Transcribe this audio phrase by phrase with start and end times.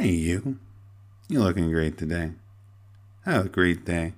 [0.00, 0.56] Hey, you.
[1.28, 2.30] You're looking great today.
[3.26, 4.14] Have a great day.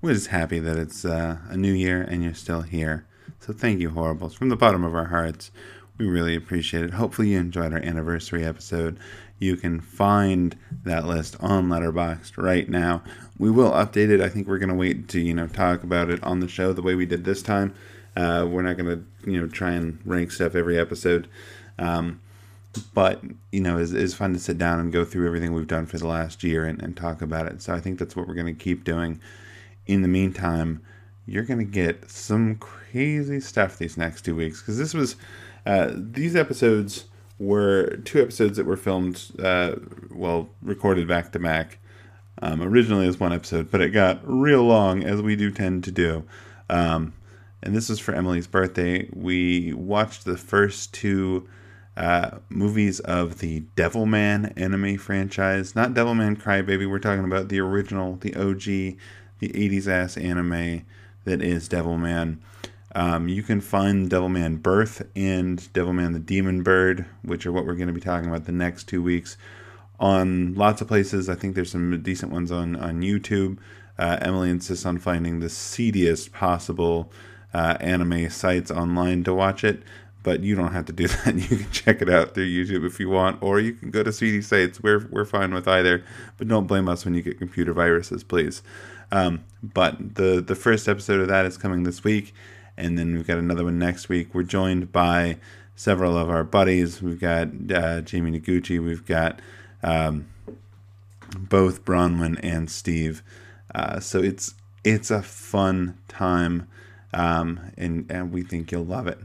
[0.00, 3.06] We're just happy that it's uh, a new year and you're still here.
[3.38, 4.34] So thank you, Horribles.
[4.34, 5.52] From the bottom of our hearts,
[5.98, 6.94] we really appreciate it.
[6.94, 8.98] Hopefully, you enjoyed our anniversary episode.
[9.38, 13.04] You can find that list on Letterboxd right now.
[13.38, 14.20] We will update it.
[14.20, 16.82] I think we're gonna wait to you know talk about it on the show the
[16.82, 17.72] way we did this time.
[18.16, 21.28] Uh, we're not gonna you know try and rank stuff every episode.
[21.78, 22.20] Um,
[22.94, 25.86] but you know it's, it's fun to sit down and go through everything we've done
[25.86, 27.62] for the last year and, and talk about it.
[27.62, 29.20] So i think that's what we're going to keep doing.
[29.86, 30.80] In the meantime
[31.26, 35.16] you're going to get some crazy stuff these next two weeks because this was
[35.66, 37.04] uh, these episodes
[37.38, 39.72] were two episodes that were filmed uh,
[40.10, 41.78] well recorded back to back
[42.40, 45.90] um, originally as one episode but it got real long as we do tend to
[45.90, 46.24] do.
[46.68, 47.12] Um,
[47.62, 49.08] and this was for emily's birthday.
[49.12, 51.48] We watched the first two
[51.96, 55.74] uh, movies of the Devilman anime franchise.
[55.74, 58.64] Not Devilman Crybaby, we're talking about the original, the OG,
[59.38, 60.84] the 80s ass anime
[61.24, 62.38] that is Devilman.
[62.94, 67.74] Um, you can find Devilman Birth and Devilman the Demon Bird, which are what we're
[67.74, 69.36] going to be talking about the next two weeks
[69.98, 71.28] on lots of places.
[71.28, 73.58] I think there's some decent ones on, on YouTube.
[73.98, 77.10] Uh, Emily insists on finding the seediest possible
[77.54, 79.82] uh, anime sites online to watch it
[80.22, 81.34] but you don't have to do that.
[81.34, 84.12] You can check it out through YouTube if you want, or you can go to
[84.12, 84.82] CD sites.
[84.82, 86.04] We're we're fine with either,
[86.36, 88.62] but don't blame us when you get computer viruses, please.
[89.10, 92.34] Um, but the the first episode of that is coming this week,
[92.76, 94.34] and then we've got another one next week.
[94.34, 95.38] We're joined by
[95.76, 97.02] several of our buddies.
[97.02, 98.82] We've got uh, Jamie Noguchi.
[98.82, 99.40] We've got
[99.82, 100.26] um,
[101.36, 103.22] both Bronwyn and Steve.
[103.74, 106.68] Uh, so it's it's a fun time,
[107.12, 109.18] um, and and we think you'll love it.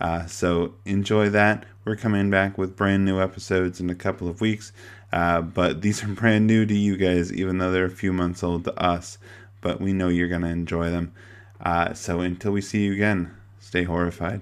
[0.00, 1.66] Uh, so enjoy that.
[1.84, 4.72] We're coming back with brand new episodes in a couple of weeks.
[5.12, 8.42] Uh, but these are brand new to you guys, even though they're a few months
[8.42, 9.18] old to us.
[9.60, 11.12] But we know you're going to enjoy them.
[11.60, 14.40] Uh, so until we see you again, stay horrified.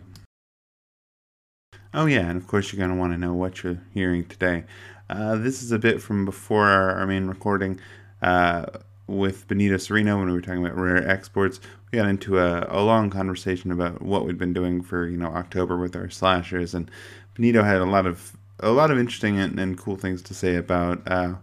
[1.93, 4.65] Oh, yeah, and of course, you're going to want to know what you're hearing today.
[5.11, 7.81] Uh, this is a bit from before our, our main recording
[8.21, 8.67] uh,
[9.09, 11.59] with Benito Cereno when we were talking about rare exports
[11.91, 15.29] we got into a, a long conversation about what we'd been doing for you know
[15.29, 16.91] October with our slashers, and
[17.35, 20.57] Benito had a lot of a lot of interesting and, and cool things to say
[20.57, 21.35] about uh,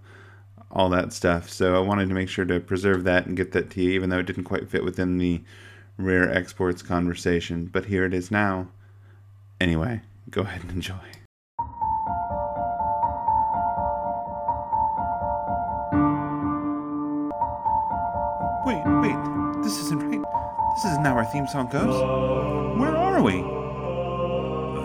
[0.70, 1.50] all that stuff.
[1.50, 4.10] So I wanted to make sure to preserve that and get that to you, even
[4.10, 5.42] though it didn't quite fit within the
[5.98, 7.70] rare exports conversation.
[7.72, 8.68] But here it is now.
[9.60, 11.25] Anyway, go ahead and enjoy.
[21.36, 22.80] Theme song goes.
[22.80, 23.42] Where are we?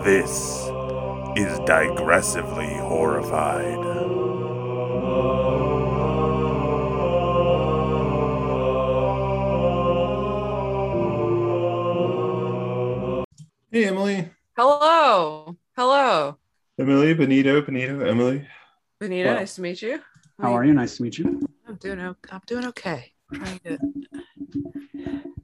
[0.03, 0.65] This
[1.37, 3.79] is digressively horrified.
[13.73, 14.29] Hey, Emily.
[14.57, 15.55] Hello.
[15.77, 16.37] Hello.
[16.77, 18.45] Emily, Benito, Benito, Emily.
[18.99, 19.35] Benita, Wow.
[19.35, 20.01] nice to meet you.
[20.41, 20.73] How are you?
[20.73, 21.39] Nice to meet you.
[21.65, 23.13] I'm doing o- I'm doing okay.
[23.33, 23.77] trying to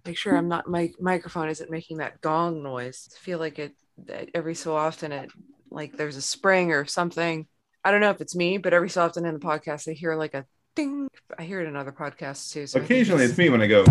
[0.07, 3.09] make sure I'm not my microphone isn't making that gong noise.
[3.15, 3.73] I feel like it
[4.05, 5.29] that every so often it
[5.69, 7.47] like there's a spring or something.
[7.83, 10.15] I don't know if it's me, but every so often in the podcast I hear
[10.15, 11.09] like a ding.
[11.37, 12.67] I hear it in other podcasts too.
[12.67, 13.85] So Occasionally, it's me when I go.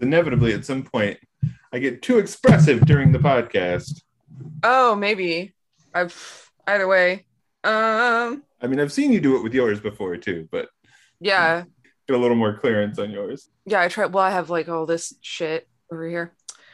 [0.00, 1.18] Inevitably, at some point,
[1.72, 4.02] I get too expressive during the podcast.
[4.62, 5.54] Oh, maybe.
[5.94, 7.26] I've either way.
[7.62, 10.68] Um I mean, I've seen you do it with yours before too, but
[11.20, 11.64] yeah.
[12.06, 13.48] Get a little more clearance on yours.
[13.66, 16.32] Yeah, I try well I have like all this shit over here.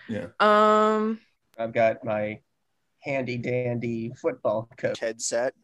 [0.09, 0.27] Yeah.
[0.41, 1.21] Um
[1.59, 2.41] I've got my
[3.01, 5.55] handy dandy football coach headset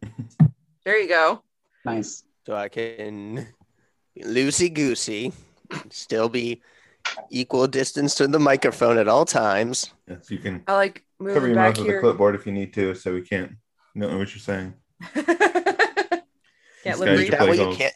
[0.85, 1.43] there you go.
[1.85, 2.23] Nice.
[2.45, 3.47] so I can
[4.19, 5.31] loosey goosey,
[5.89, 6.61] still be
[7.29, 9.93] equal distance to the microphone at all times.
[10.07, 12.51] Yes, you can I like cover moving your back mouth with a clipboard if you
[12.51, 13.53] need to, so we can't
[13.95, 14.73] know what you're saying.
[16.83, 17.93] Can't These live read That play way you can't.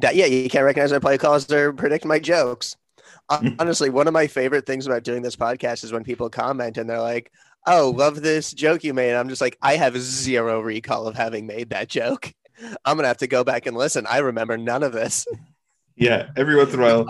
[0.00, 2.76] That yeah, you can't recognize my play calls or predict my jokes.
[3.30, 3.50] Hmm.
[3.58, 6.90] Honestly, one of my favorite things about doing this podcast is when people comment and
[6.90, 7.30] they're like,
[7.66, 11.46] "Oh, love this joke you made." I'm just like, I have zero recall of having
[11.46, 12.32] made that joke.
[12.84, 14.06] I'm gonna have to go back and listen.
[14.06, 15.26] I remember none of this.
[15.96, 17.06] Yeah, every once in a while,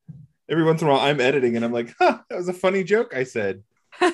[0.48, 2.84] every once in a while, I'm editing and I'm like, "Huh, that was a funny
[2.84, 3.62] joke I said."
[4.00, 4.10] yeah,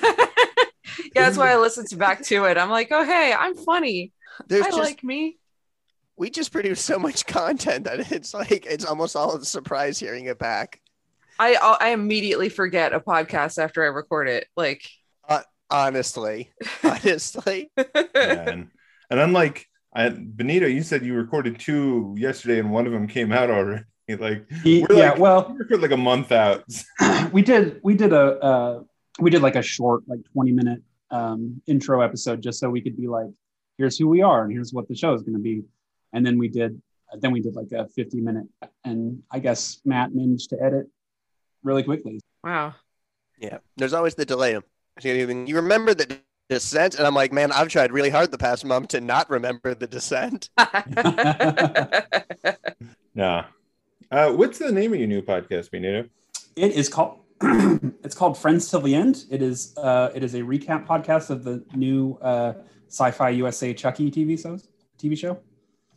[1.15, 2.57] that's why I listen to back to it.
[2.57, 4.11] I'm like, oh hey, I'm funny.
[4.47, 5.37] There's I just like me.
[6.17, 10.25] We just produce so much content that it's like it's almost all a surprise hearing
[10.25, 10.81] it back.
[11.39, 14.47] I I immediately forget a podcast after I record it.
[14.55, 14.83] Like
[15.69, 16.49] Honestly,
[16.83, 17.83] honestly, Yeah,
[18.15, 18.69] and,
[19.09, 23.31] and unlike I, Benito, you said you recorded two yesterday, and one of them came
[23.33, 23.83] out already.
[24.09, 26.63] Like He- we're yeah, like, well, we recorded like a month out.
[27.33, 28.83] we did we did a uh,
[29.19, 30.81] we did like a short like 20 minute
[31.11, 33.27] um, intro episode just so we could be like
[33.77, 35.63] here's who we are and here's what the show is going to be
[36.13, 36.81] and then we did
[37.19, 38.45] then we did like a 50 minute
[38.83, 40.87] and i guess matt managed to edit
[41.63, 42.75] really quickly Wow.
[43.39, 44.57] Yeah, there's always the delay.
[45.03, 46.19] You remember the
[46.49, 49.75] descent, and I'm like, man, I've tried really hard the past month to not remember
[49.75, 50.49] the descent.
[53.15, 53.45] Nah.
[54.11, 56.07] Uh, what's the name of your new podcast, Benito?
[56.55, 57.19] it is called
[58.03, 61.43] it's called friends till the end it is uh, it is a recap podcast of
[61.43, 62.53] the new uh,
[62.89, 64.67] Syfy usa chucky tv shows
[64.99, 65.39] tv show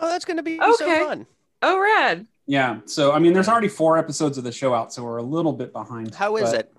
[0.00, 0.73] Oh, that's gonna be Okay.
[0.79, 1.26] so fun.
[1.62, 2.26] oh, rad.
[2.47, 5.23] yeah so i mean there's already four episodes of the show out so we're a
[5.23, 6.73] little bit behind How is it?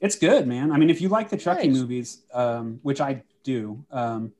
[0.00, 0.70] It's good, man.
[0.70, 1.76] I mean, if you like the Chucky Nice.
[1.76, 4.32] movies, um, which I do, um,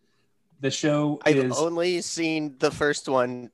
[0.60, 1.58] the show I've is.
[1.58, 3.50] only seen the first one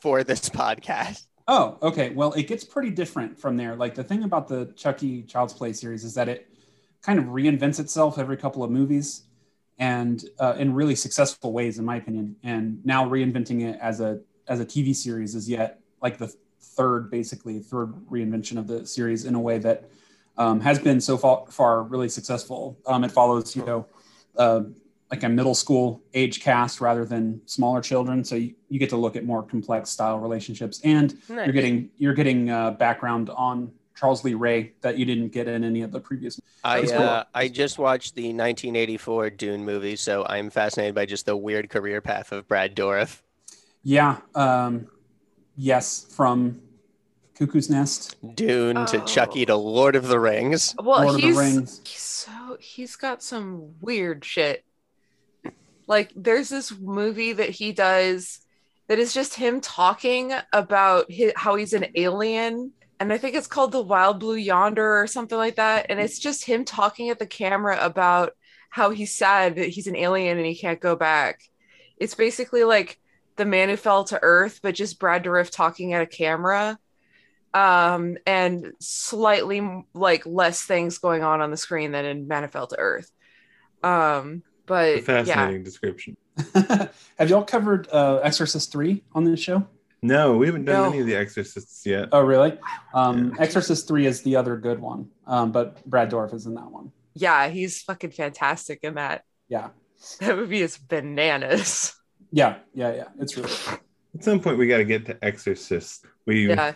[0.00, 1.26] for this podcast.
[1.46, 2.10] Oh, okay.
[2.10, 3.76] Well, it gets pretty different from there.
[3.76, 6.48] Like the thing about the Chucky Child's Play series is that it
[7.02, 9.22] kind of reinvents itself every couple of movies,
[9.78, 12.36] and uh, in really successful ways, in my opinion.
[12.42, 17.10] And now reinventing it as a as a TV series is yet like the third,
[17.10, 19.88] basically third reinvention of the series in a way that
[20.36, 22.76] um, has been so far, far really successful.
[22.86, 23.86] Um, it follows, you know,
[24.36, 24.62] uh,
[25.10, 28.96] like a middle school age cast rather than smaller children, so you, you get to
[28.96, 31.46] look at more complex style relationships, and Nice.
[31.46, 35.62] you're getting you're getting uh, background on Charles Lee Ray that you didn't get in
[35.64, 36.40] any of the previous.
[36.64, 41.36] I uh, I just watched the 1984 Dune movie, so I'm fascinated by just the
[41.36, 43.20] weird career path of Brad Dourif.
[43.82, 44.88] Yeah, um,
[45.56, 46.60] yes, from
[47.38, 49.04] Cuckoo's Nest, Dune to Oh.
[49.04, 50.74] Chucky to Lord of the Rings.
[50.78, 51.80] Well, Lord of the he's, Rings.
[51.84, 54.64] he's so he's got some weird shit.
[55.86, 58.40] Like there's this movie that he does
[58.88, 63.46] that is just him talking about hi how he's an alien and I think it's
[63.46, 67.18] called The Wild Blue Yonder or something like that and it's just him talking at
[67.18, 68.32] the camera about
[68.70, 71.40] how he's sad that he's an alien and he can't go back.
[71.96, 72.98] It's basically like
[73.36, 76.78] The Man Who Fell to Earth but just Brad Dourif talking at a camera
[77.52, 82.48] um and slightly like less things going on on the screen than in Man Who
[82.48, 83.10] Fell to Earth.
[83.82, 85.24] Um A but yeah.
[85.24, 86.16] fascinating description.
[86.54, 89.66] Have y'all covered uh, Exorcist three on this show?
[90.04, 90.88] No, we haven't done No.
[90.90, 92.10] any of the Exorcists yet.
[92.12, 92.58] Oh, really?
[92.92, 96.70] Um, Exorcist three is the other good one, um, but Brad Dourif is in that
[96.70, 96.92] one.
[97.14, 99.24] Yeah, he's fucking fantastic in that.
[99.48, 99.70] Yeah,
[100.20, 101.94] That movie is bananas.
[102.30, 103.08] yeah, yeah, yeah.
[103.18, 103.50] It's really.
[104.14, 106.04] At some point, we got to get to Exorcist.
[106.26, 106.74] We Yeah.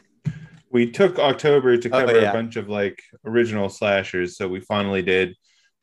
[0.70, 2.30] we took October to Oh, cover yeah.
[2.30, 5.36] a bunch of like original slashers, so we finally did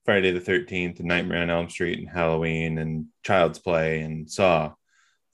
[0.03, 4.73] Friday the Thirteenth, and Nightmare on Elm Street, and Halloween, and Child's Play, and Saw,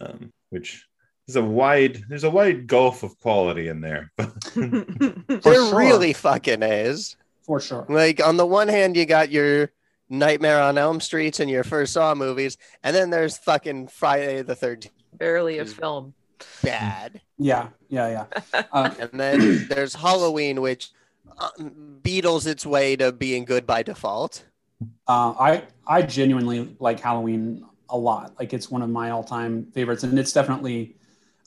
[0.02, 0.86] um, which
[1.32, 2.04] is a wide.
[2.10, 4.12] There's a wide gulf of quality in there.
[4.56, 5.76] There sure.
[5.78, 7.16] really fucking is.
[7.44, 7.86] for sure.
[7.90, 9.72] Like on the one hand, you got your
[10.10, 14.56] Nightmare on Elm Streets and your first Saw movies, and then there's fucking Friday the
[14.56, 16.14] Thirteenth Barely a film.
[16.62, 18.62] bad, Yeah, yeah, yeah.
[18.74, 20.90] Uh, and then there's Halloween, which
[21.38, 21.50] uh,
[22.04, 24.44] beetles its way to being good by default.
[25.08, 28.34] Uh, I I genuinely like Halloween a lot.
[28.40, 30.96] Like it's one of my all time favorites, and it's definitely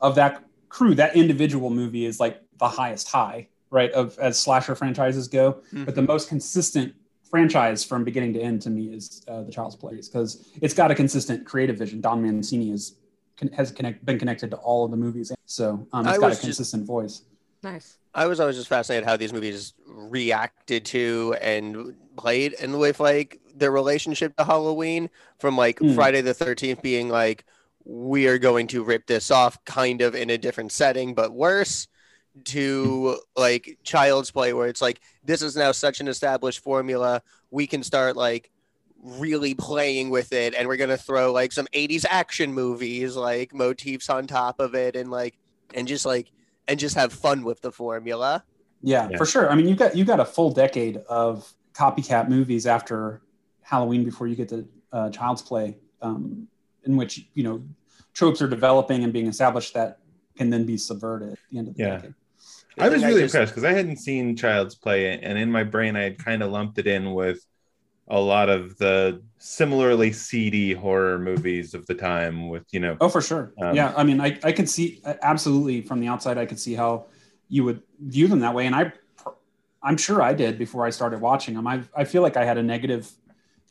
[0.01, 0.95] of that crew.
[0.95, 3.91] That individual movie is like the highest high, right?
[3.93, 6.95] Of as slasher franchises go, but the most consistent
[7.31, 10.91] franchise from beginning to end to me is uh, the Child's Plays because it's got
[10.91, 12.01] a consistent creative vision.
[12.01, 12.97] Don Mancini is
[13.37, 16.27] con- has connect, been connected to all of the movies, so um, it's I got
[16.27, 17.23] a was just- consistent voice.
[17.63, 17.97] Nice.
[18.15, 23.41] I was always just fascinated how these movies reacted to and played and with like
[23.57, 25.09] their relationship to Halloween
[25.39, 25.95] from like Hmm.
[25.95, 27.45] Friday the 13th being like
[27.85, 31.87] we are going to rip this off kind of in a different setting but worse
[32.45, 37.67] to like Child's Play where it's like this is now such an established formula we
[37.67, 38.51] can start like
[39.03, 43.55] really playing with it and we're going to throw like some 80s action movies like
[43.55, 45.37] motifs on top of it and like
[45.75, 46.31] and just like
[46.67, 48.43] and just have fun with the formula.
[48.83, 49.19] Yeah, Yeah.
[49.19, 49.51] for sure.
[49.51, 53.21] I mean, you got you got a full decade of copycat movies after
[53.63, 56.49] Halloween before you get to uh, Child's Play, um,
[56.87, 57.63] in which you know
[58.13, 59.99] tropes are developing and being established that
[60.37, 61.97] can then be subverted at the end of the Yeah.
[61.97, 62.15] decade.
[62.79, 65.51] I was think I really just- impressed because I hadn't seen Child's Play, and in
[65.51, 67.45] my brain, I had kind of lumped it in with
[68.09, 72.49] a lot of the similarly seedy horror movies of the time.
[72.49, 73.53] With you know, Oh, for sure.
[73.63, 76.75] Um, yeah, I mean, I I could see absolutely from the outside, I could see
[76.75, 77.07] how
[77.49, 78.93] you would view them that way, and I
[79.83, 81.67] I'm sure I did before I started watching them.
[81.67, 83.11] I I feel like I had a negative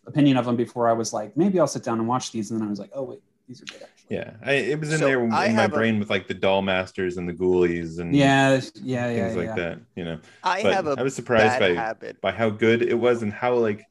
[0.05, 2.59] opinion of them before I was like, maybe I'll sit down and watch these, and
[2.59, 3.83] then I was like, oh wait, these are good.
[3.83, 4.15] Actually.
[4.17, 6.27] Yeah, I, it was in So there in I my have a- brain with like
[6.27, 9.79] the Doll Masters and the Ghoulies and Yeah, yeah, yeah, things like that.
[9.95, 12.19] You know, I but have a I was surprised by habit.
[12.21, 13.85] by how good it was and how like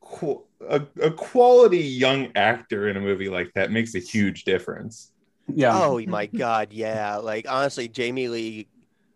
[0.00, 5.12] qu- a, a quality young actor in a movie like that makes a huge difference.
[5.52, 5.72] Yeah.
[5.74, 7.16] Oh my god, yeah.
[7.16, 8.68] Like honestly, Jamie Lee,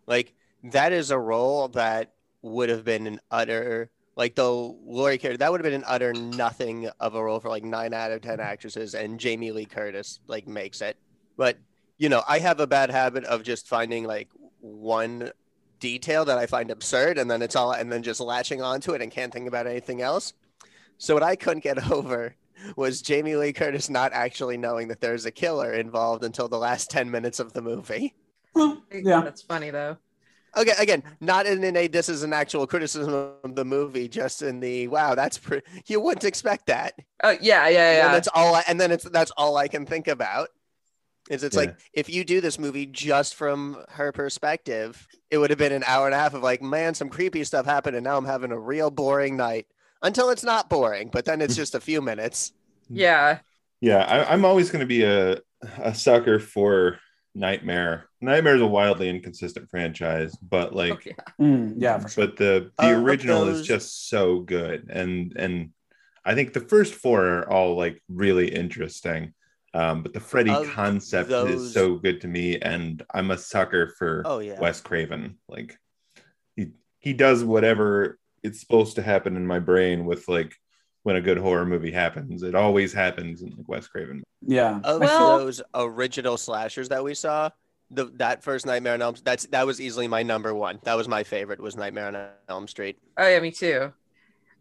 [0.05, 0.33] like
[0.65, 5.51] that is a role that would have been an utter like the Laurie character that
[5.51, 8.33] would have been an utter nothing of a role for like nine out of ten
[8.33, 8.41] mm-hmm.
[8.41, 10.97] actresses, and Jamie Lee Curtis like makes it.
[11.37, 11.57] But
[11.97, 15.31] you know, I have a bad habit of just finding like one
[15.79, 19.01] detail that I find absurd, and then it's all, and then just latching onto it
[19.01, 20.33] and can't think about anything else.
[20.97, 22.35] So what I couldn't get over
[22.75, 26.91] was Jamie Lee Curtis not actually knowing that there's a killer involved until the last
[26.91, 28.13] 10 minutes of the movie.
[28.55, 29.21] Yeah.
[29.21, 29.97] That's funny though.
[30.57, 34.41] Okay, again, not in an a this is an actual criticism of the movie, just
[34.41, 36.93] in the wow, that's pretty you wouldn't expect that.
[37.23, 38.11] Oh yeah, yeah, And yeah.
[38.11, 40.49] that's all I, and then it's that's all I can think about.
[41.29, 41.57] Is it's Yeah.
[41.57, 45.83] like if you do this movie just from her perspective, it would have been an
[45.85, 48.51] hour and a half of like, man, some creepy stuff happened, and now I'm having
[48.51, 49.67] a real boring night.
[50.03, 52.53] Until it's not boring, but then it's just a few minutes.
[52.89, 53.39] Yeah.
[53.79, 55.39] Yeah, I, I'm always going to be a
[55.77, 56.99] a sucker for
[57.33, 58.05] Nightmare.
[58.19, 61.45] Nightmare is a wildly inconsistent franchise, but like, Oh, yeah.
[61.45, 62.27] Mm, yeah, for sure.
[62.27, 65.69] but the the Of original those- is just so good, and and
[66.25, 69.33] I think the first four are all like really interesting.
[69.73, 73.37] Um, but the Freddy Of concept those- is so good to me, and I'm a
[73.37, 74.59] sucker for Oh yeah.
[74.59, 75.37] Wes Craven.
[75.47, 75.77] Like
[76.55, 80.53] he he does whatever it's supposed to happen in my brain with like
[81.03, 82.43] when a good horror movie happens.
[82.43, 84.23] It always happens in like Wes Craven.
[84.45, 84.79] Yeah.
[84.83, 87.49] Of Well- those original slashers that we saw,
[87.89, 90.79] the that first Nightmare on Elm that's that was easily my number one.
[90.83, 91.59] That was my favorite.
[91.59, 92.97] Was Nightmare on Elm Street.
[93.17, 93.91] Oh yeah, me too.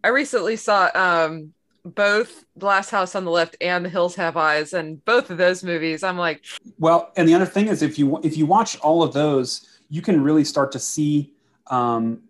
[0.02, 1.52] I recently saw um
[1.84, 5.38] both The Last House on the Left and The Hills Have Eyes, and both of
[5.38, 6.44] those movies, I'm like,
[6.78, 10.02] Well, and the other thing is, if you if you watch all of those, you
[10.02, 11.32] can really start to see
[11.68, 12.22] um,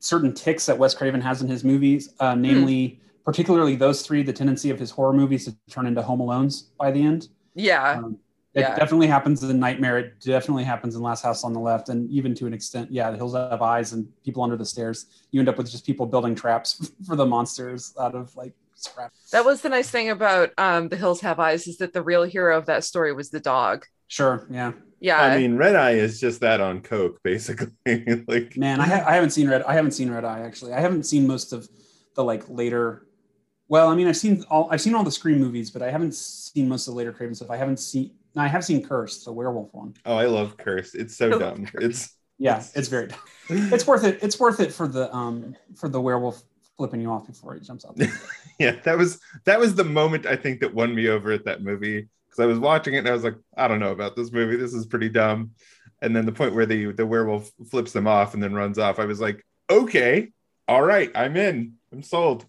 [0.00, 4.32] certain ticks that Wes Craven has in his movies, uh, namely, particularly those three, the
[4.32, 7.28] tendency of his horror movies to turn into Home Alones by the end.
[7.54, 8.18] yeah, Um,
[8.54, 8.74] it Yeah.
[8.76, 9.98] definitely happens in Nightmare.
[9.98, 13.10] It definitely happens in Last House on the Left, and even to an extent, yeah,
[13.10, 15.06] The Hills Have Eyes and People Under the Stairs.
[15.32, 19.12] You end up with just people building traps for the monsters out of like scrap.
[19.32, 22.22] that was the nice thing about um The Hills Have Eyes is that the real
[22.24, 23.84] hero of that story was the dog.
[24.08, 27.72] Sure, yeah, Yeah, I mean, Red Eye is just that on coke, basically.
[28.28, 28.80] like man.
[28.80, 29.62] I, ha- I haven't seen Red.
[29.64, 30.72] I haven't seen Red Eye actually.
[30.74, 31.68] I haven't seen most of
[32.14, 33.02] the like later.
[33.68, 34.68] Well, I mean, I've seen all.
[34.70, 37.34] I've seen all the Scream movies, but I haven't seen most of the later Craven
[37.34, 37.50] stuff.
[37.50, 38.12] I haven't seen.
[38.34, 39.94] No, I have seen Cursed, the werewolf one.
[40.04, 40.94] oh, I love Curse.
[40.94, 41.66] It's so I dumb.
[41.74, 43.08] It's Yeah, it's very.
[43.48, 44.18] It's worth it.
[44.22, 46.42] It's worth it for the um for the werewolf
[46.76, 47.98] flipping you off before he jumps out.
[48.58, 51.62] yeah, that was that was the moment I think that won me over at that
[51.62, 54.32] movie because I was watching it and I was like, I don't know about this
[54.32, 54.56] movie.
[54.56, 55.52] This is pretty dumb.
[56.02, 58.98] And then the point where the the werewolf flips them off and then runs off,
[58.98, 60.32] I was like, okay,
[60.68, 61.74] all right, I'm in.
[61.92, 62.44] I'm sold.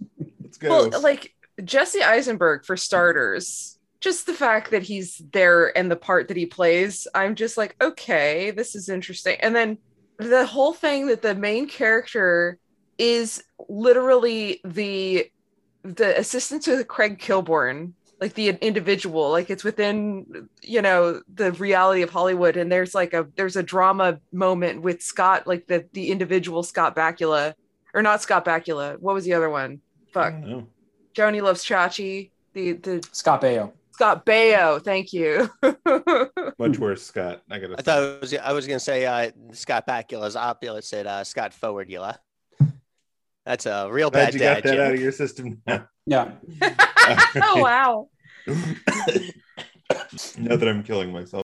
[0.48, 0.70] Let's go.
[0.70, 3.78] well, like Jesse Eisenberg for starters.
[4.00, 7.76] Just the fact that he's there and the part that he plays, I'm just like,
[7.82, 9.38] okay, this is interesting.
[9.42, 9.80] And then
[10.18, 12.60] the whole thing that the main character
[12.98, 15.30] is literally the
[15.84, 22.04] the assistant to Craig Kilborn, like the individual, like it's within you know the reality
[22.04, 22.56] of Hollywood.
[22.56, 26.96] And there's like a there's a drama moment with Scott, like the the individual Scott
[26.96, 27.56] Bakula,
[27.94, 29.00] or not Scott Bakula.
[29.00, 29.82] What was the other one?
[30.16, 30.64] I Fuck.
[31.14, 32.32] Joanie loves Chachi.
[32.54, 33.72] The the Scott Baio.
[33.92, 34.84] Scott Baio.
[34.84, 35.50] Thank you.
[36.60, 37.42] Much worse, Scott.
[37.50, 41.24] I gotta I thought it was I was gonna say uh, Scott Bakula's opposite, uh,
[41.24, 42.18] Scott Forwardula.
[43.48, 45.88] That's a real Glad bad you dad got that out of your system now.
[46.06, 46.32] Yeah.
[47.42, 48.10] oh wow.
[50.38, 51.47] now that I'm killing myself.